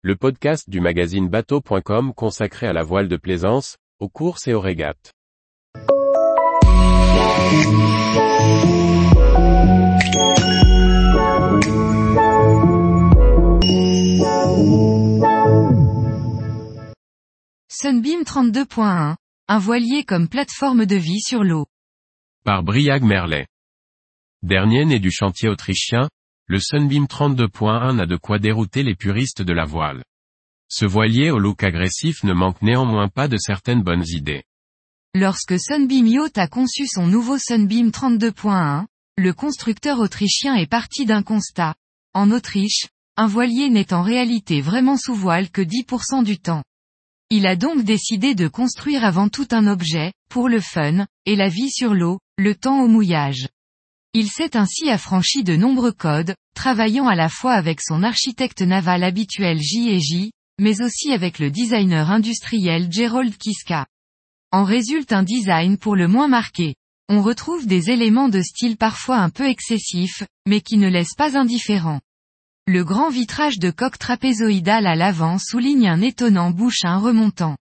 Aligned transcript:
le 0.00 0.14
podcast 0.14 0.70
du 0.70 0.80
magazine 0.80 1.28
bateau.com 1.28 2.14
consacré 2.14 2.68
à 2.68 2.72
la 2.72 2.84
voile 2.84 3.08
de 3.08 3.16
plaisance, 3.16 3.78
aux 3.98 4.08
courses 4.08 4.46
et 4.46 4.54
aux 4.54 4.60
régates. 4.60 5.12
Sunbeam 17.68 18.22
32.1, 18.22 19.16
un 19.48 19.58
voilier 19.58 20.04
comme 20.04 20.28
plateforme 20.28 20.86
de 20.86 20.94
vie 20.94 21.20
sur 21.20 21.42
l'eau. 21.42 21.66
Par 22.44 22.62
Briag 22.62 23.02
Merlet. 23.02 23.48
Dernier 24.42 24.84
né 24.84 25.00
du 25.00 25.10
chantier 25.10 25.48
autrichien, 25.48 26.08
le 26.48 26.58
Sunbeam 26.60 27.04
32.1 27.04 27.96
n'a 27.96 28.06
de 28.06 28.16
quoi 28.16 28.38
dérouter 28.38 28.82
les 28.82 28.94
puristes 28.94 29.42
de 29.42 29.52
la 29.52 29.66
voile. 29.66 30.02
Ce 30.70 30.86
voilier 30.86 31.30
au 31.30 31.38
look 31.38 31.62
agressif 31.62 32.24
ne 32.24 32.32
manque 32.32 32.62
néanmoins 32.62 33.08
pas 33.08 33.28
de 33.28 33.36
certaines 33.36 33.82
bonnes 33.82 34.06
idées. 34.06 34.44
Lorsque 35.14 35.60
Sunbeam 35.60 36.06
Yacht 36.06 36.38
a 36.38 36.48
conçu 36.48 36.86
son 36.86 37.06
nouveau 37.06 37.36
Sunbeam 37.38 37.90
32.1, 37.90 38.86
le 39.18 39.32
constructeur 39.34 39.98
autrichien 40.00 40.54
est 40.54 40.66
parti 40.66 41.04
d'un 41.04 41.22
constat. 41.22 41.74
En 42.14 42.30
Autriche, 42.30 42.88
un 43.18 43.26
voilier 43.26 43.68
n'est 43.68 43.92
en 43.92 44.02
réalité 44.02 44.62
vraiment 44.62 44.96
sous 44.96 45.14
voile 45.14 45.50
que 45.50 45.60
10% 45.60 46.24
du 46.24 46.38
temps. 46.38 46.62
Il 47.28 47.46
a 47.46 47.56
donc 47.56 47.84
décidé 47.84 48.34
de 48.34 48.48
construire 48.48 49.04
avant 49.04 49.28
tout 49.28 49.48
un 49.50 49.66
objet, 49.66 50.14
pour 50.30 50.48
le 50.48 50.60
fun, 50.60 51.06
et 51.26 51.36
la 51.36 51.50
vie 51.50 51.70
sur 51.70 51.92
l'eau, 51.92 52.20
le 52.38 52.54
temps 52.54 52.80
au 52.80 52.88
mouillage. 52.88 53.48
Il 54.14 54.30
s'est 54.30 54.56
ainsi 54.56 54.88
affranchi 54.88 55.44
de 55.44 55.54
nombreux 55.54 55.92
codes, 55.92 56.34
travaillant 56.54 57.06
à 57.06 57.14
la 57.14 57.28
fois 57.28 57.52
avec 57.52 57.80
son 57.82 58.02
architecte 58.02 58.62
naval 58.62 59.04
habituel 59.04 59.60
J&J, 59.60 60.32
mais 60.58 60.82
aussi 60.82 61.12
avec 61.12 61.38
le 61.38 61.50
designer 61.50 62.10
industriel 62.10 62.90
Gerald 62.90 63.36
Kiska. 63.36 63.86
En 64.50 64.64
résulte 64.64 65.12
un 65.12 65.22
design 65.22 65.76
pour 65.76 65.94
le 65.94 66.08
moins 66.08 66.28
marqué. 66.28 66.74
On 67.10 67.22
retrouve 67.22 67.66
des 67.66 67.90
éléments 67.90 68.28
de 68.28 68.40
style 68.40 68.76
parfois 68.76 69.18
un 69.18 69.30
peu 69.30 69.46
excessifs, 69.46 70.24
mais 70.46 70.62
qui 70.62 70.78
ne 70.78 70.88
laissent 70.88 71.14
pas 71.14 71.38
indifférent. 71.38 72.00
Le 72.66 72.84
grand 72.84 73.10
vitrage 73.10 73.58
de 73.58 73.70
coque 73.70 73.98
trapézoïdale 73.98 74.86
à 74.86 74.94
l'avant 74.94 75.38
souligne 75.38 75.88
un 75.88 76.00
étonnant 76.00 76.50
bouchin 76.50 76.98
remontant. 76.98 77.56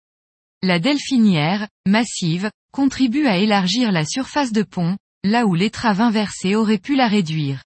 La 0.63 0.79
delphinière, 0.79 1.67
massive, 1.85 2.49
contribue 2.71 3.27
à 3.27 3.37
élargir 3.37 3.91
la 3.91 4.05
surface 4.05 4.51
de 4.51 4.63
pont, 4.63 4.97
là 5.23 5.45
où 5.45 5.55
l'étrave 5.55 6.01
inversée 6.01 6.55
aurait 6.55 6.77
pu 6.77 6.95
la 6.95 7.07
réduire. 7.07 7.63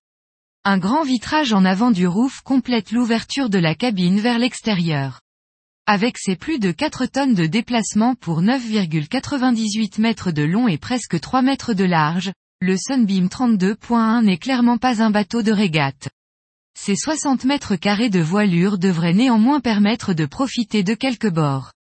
Un 0.63 0.77
grand 0.77 1.03
vitrage 1.03 1.53
en 1.53 1.66
avant 1.66 1.91
du 1.91 2.08
roof 2.08 2.41
complète 2.41 2.91
l'ouverture 2.91 3.49
de 3.49 3.58
la 3.58 3.75
cabine 3.75 4.19
vers 4.19 4.38
l'extérieur. 4.38 5.21
Avec 5.88 6.17
ses 6.17 6.35
plus 6.35 6.59
de 6.59 6.71
4 6.71 7.08
tonnes 7.08 7.33
de 7.33 7.47
déplacement 7.47 8.16
pour 8.16 8.41
9,98 8.41 9.99
mètres 9.99 10.31
de 10.31 10.43
long 10.43 10.67
et 10.67 10.77
presque 10.77 11.19
3 11.19 11.41
mètres 11.41 11.73
de 11.73 11.83
large, 11.83 12.31
le 12.61 12.77
Sunbeam 12.77 13.25
32.1 13.25 14.23
n'est 14.23 14.38
clairement 14.38 14.77
pas 14.77 15.02
un 15.02 15.09
bateau 15.09 15.41
de 15.41 15.52
régate. 15.52 16.09
Ces 16.80 16.95
60 16.95 17.43
mètres 17.45 17.75
carrés 17.75 18.09
de 18.09 18.21
voilure 18.21 18.77
devraient 18.77 19.13
néanmoins 19.13 19.59
permettre 19.59 20.13
de 20.13 20.25
profiter 20.25 20.83
de 20.83 20.93
quelques 20.93 21.30
bords. 21.30 21.73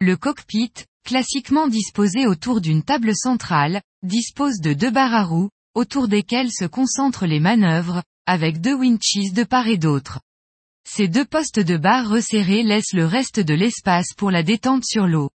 Le 0.00 0.16
cockpit, 0.16 0.72
classiquement 1.04 1.68
disposé 1.68 2.26
autour 2.26 2.60
d'une 2.60 2.82
table 2.82 3.14
centrale, 3.14 3.82
dispose 4.02 4.60
de 4.60 4.72
deux 4.72 4.90
barres 4.90 5.14
à 5.14 5.24
roues, 5.24 5.50
autour 5.74 6.08
desquelles 6.08 6.52
se 6.52 6.64
concentrent 6.64 7.26
les 7.26 7.40
manœuvres, 7.40 8.02
avec 8.26 8.60
deux 8.60 8.74
winches 8.74 9.32
de 9.32 9.44
part 9.44 9.66
et 9.66 9.78
d'autre. 9.78 10.20
Ces 10.88 11.08
deux 11.08 11.24
postes 11.24 11.60
de 11.60 11.76
barres 11.76 12.08
resserrés 12.08 12.62
laissent 12.62 12.92
le 12.92 13.06
reste 13.06 13.40
de 13.40 13.54
l'espace 13.54 14.14
pour 14.16 14.30
la 14.30 14.42
détente 14.42 14.84
sur 14.84 15.06
l'eau. 15.06 15.30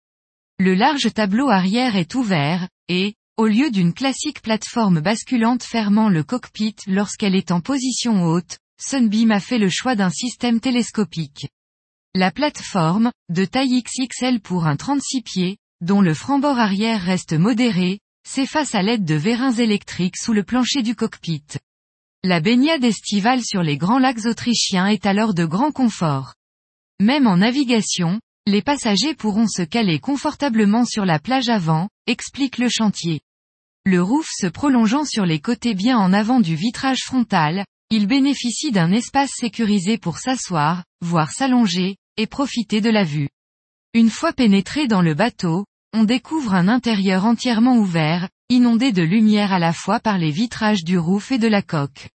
Le 0.60 0.74
large 0.74 1.14
tableau 1.14 1.50
arrière 1.50 1.96
est 1.96 2.16
ouvert, 2.16 2.68
et, 2.88 3.16
au 3.38 3.46
lieu 3.46 3.70
d'une 3.70 3.94
classique 3.94 4.42
plateforme 4.42 5.00
basculante 5.00 5.64
fermant 5.64 6.10
le 6.10 6.24
cockpit 6.24 6.76
lorsqu'elle 6.88 7.36
est 7.36 7.52
en 7.52 7.62
position 7.62 8.24
haute, 8.24 8.58
Sunbeam 8.80 9.32
a 9.32 9.40
fait 9.40 9.60
le 9.60 9.70
choix 9.70 9.96
d'un 9.96 10.10
système 10.10 10.60
télescopique. 10.60 11.48
La 12.16 12.32
plateforme, 12.32 13.12
de 13.30 13.46
taille 13.46 13.84
XXL 13.84 14.40
pour 14.40 14.66
un 14.66 14.76
36 14.76 15.22
pieds, 15.22 15.58
dont 15.82 16.02
le 16.02 16.14
franc-bord 16.14 16.60
arrière 16.60 17.02
reste 17.02 17.34
modéré, 17.34 18.00
s'efface 18.28 18.76
à 18.76 18.82
l'aide 18.82 19.06
de 19.06 19.16
vérins 19.16 19.54
électriques 19.54 20.18
sous 20.18 20.34
le 20.34 20.44
plancher 20.44 20.82
du 20.82 20.96
cockpit. 20.96 21.44
La 22.24 22.40
baignade 22.40 22.84
estivale 22.84 23.44
sur 23.44 23.64
les 23.64 23.78
grands 23.78 24.00
lacs 24.00 24.26
autrichiens 24.26 24.88
est 24.88 25.06
alors 25.06 25.34
de 25.34 25.46
grand 25.46 25.72
confort. 25.72 26.34
Même 27.00 27.28
en 27.28 27.38
navigation, 27.38 28.20
les 28.48 28.62
passagers 28.62 29.14
pourront 29.14 29.48
se 29.48 29.62
caler 29.62 30.00
confortablement 30.00 30.84
sur 30.84 31.06
la 31.06 31.20
plage 31.20 31.50
avant, 31.50 31.90
explique 32.08 32.58
le 32.58 32.70
chantier. 32.70 33.22
Le 33.86 34.02
roof 34.02 34.28
se 34.30 34.48
prolongeant 34.48 35.06
sur 35.06 35.26
les 35.26 35.40
côtés 35.40 35.76
bien 35.76 35.98
en 35.98 36.12
avant 36.12 36.40
du 36.40 36.56
vitrage 36.56 37.04
frontal, 37.06 37.66
il 37.90 38.08
bénéficie 38.08 38.72
d'un 38.72 38.92
espace 38.92 39.32
sécurisé 39.34 39.98
pour 39.98 40.18
s'asseoir, 40.18 40.84
voire 41.02 41.32
s'allonger, 41.32 41.96
et 42.18 42.28
profiter 42.28 42.82
de 42.82 42.90
la 42.90 43.04
vue. 43.04 43.30
Une 43.94 44.10
fois 44.10 44.34
pénétré 44.34 44.88
dans 44.88 45.02
le 45.02 45.14
bateau, 45.14 45.66
on 45.94 46.04
découvre 46.04 46.54
un 46.54 46.68
intérieur 46.68 47.26
entièrement 47.26 47.78
ouvert, 47.78 48.30
inondé 48.50 48.92
de 48.92 49.02
lumière 49.02 49.54
à 49.54 49.60
la 49.60 49.74
fois 49.74 50.00
par 50.00 50.18
les 50.18 50.32
vitrages 50.32 50.84
du 50.84 50.98
roof 50.98 51.32
et 51.32 51.38
de 51.38 51.48
la 51.48 51.62
coque. 51.62 52.10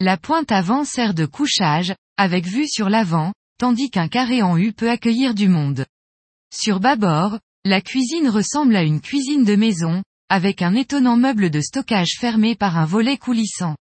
La 0.00 0.16
pointe 0.16 0.50
avant 0.50 0.84
sert 0.84 1.14
de 1.14 1.26
couchage, 1.26 1.94
avec 2.16 2.46
vue 2.46 2.68
sur 2.68 2.88
l'avant, 2.88 3.32
tandis 3.58 3.90
qu'un 3.90 4.08
carré 4.08 4.42
en 4.42 4.56
U 4.56 4.72
peut 4.72 4.90
accueillir 4.90 5.34
du 5.34 5.48
monde. 5.48 5.86
Sur 6.52 6.80
bâbord, 6.80 7.38
la 7.64 7.80
cuisine 7.80 8.28
ressemble 8.28 8.74
à 8.74 8.82
une 8.82 9.00
cuisine 9.00 9.44
de 9.44 9.54
maison, 9.54 10.02
avec 10.28 10.62
un 10.62 10.74
étonnant 10.74 11.16
meuble 11.16 11.50
de 11.50 11.60
stockage 11.60 12.16
fermé 12.18 12.56
par 12.56 12.76
un 12.76 12.86
volet 12.86 13.18
coulissant. 13.18 13.76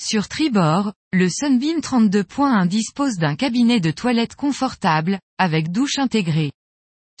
Sur 0.00 0.28
tribord, 0.28 0.92
le 1.12 1.28
Sunbeam 1.28 1.80
32.1 1.80 2.68
dispose 2.68 3.16
d'un 3.16 3.34
cabinet 3.34 3.80
de 3.80 3.90
toilette 3.90 4.36
confortable, 4.36 5.18
avec 5.38 5.72
douche 5.72 5.98
intégrée. 5.98 6.52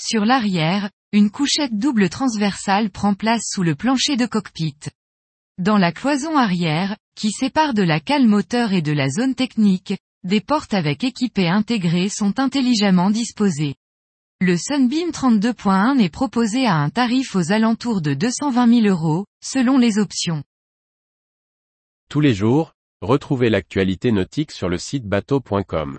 Sur 0.00 0.24
l'arrière, 0.24 0.90
une 1.12 1.30
couchette 1.30 1.76
double 1.76 2.08
transversale 2.08 2.90
prend 2.90 3.14
place 3.14 3.42
sous 3.44 3.64
le 3.64 3.74
plancher 3.74 4.16
de 4.16 4.26
cockpit. 4.26 4.76
Dans 5.58 5.76
la 5.76 5.90
cloison 5.90 6.36
arrière, 6.36 6.96
qui 7.16 7.32
sépare 7.32 7.74
de 7.74 7.82
la 7.82 7.98
cale 7.98 8.28
moteur 8.28 8.72
et 8.72 8.82
de 8.82 8.92
la 8.92 9.08
zone 9.08 9.34
technique, 9.34 9.94
des 10.22 10.40
portes 10.40 10.72
avec 10.72 11.02
équipés 11.02 11.48
intégrés 11.48 12.08
sont 12.08 12.38
intelligemment 12.38 13.10
disposées. 13.10 13.74
Le 14.40 14.56
Sunbeam 14.56 15.10
32.1 15.10 15.96
n'est 15.96 16.10
proposé 16.10 16.64
à 16.64 16.76
un 16.76 16.90
tarif 16.90 17.34
aux 17.34 17.50
alentours 17.50 18.00
de 18.00 18.14
220 18.14 18.82
000 18.82 18.86
euros, 18.86 19.26
selon 19.42 19.78
les 19.78 19.98
options. 19.98 20.44
Tous 22.08 22.20
les 22.20 22.34
jours, 22.34 22.72
retrouvez 23.00 23.50
l'actualité 23.50 24.12
nautique 24.12 24.52
sur 24.52 24.68
le 24.68 24.78
site 24.78 25.06
bateau.com. 25.06 25.98